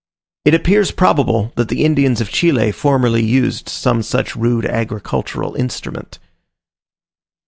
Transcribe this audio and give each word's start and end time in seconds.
It 0.45 0.55
appears 0.55 0.89
probable 0.89 1.53
that 1.57 1.67
the 1.69 1.85
Indians 1.85 2.21
of 2.21 2.31
Chile 2.31 2.71
formerly 2.71 3.23
used 3.23 3.69
some 3.69 4.01
such 4.01 4.35
rude 4.35 4.65
agricultural 4.65 5.53
instrument. 5.53 6.17